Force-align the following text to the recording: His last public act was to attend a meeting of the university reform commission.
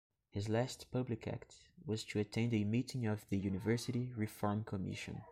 His 0.31 0.49
last 0.49 0.89
public 0.89 1.27
act 1.27 1.53
was 1.85 2.03
to 2.05 2.17
attend 2.17 2.55
a 2.55 2.63
meeting 2.63 3.05
of 3.05 3.23
the 3.29 3.37
university 3.37 4.11
reform 4.15 4.63
commission. 4.63 5.21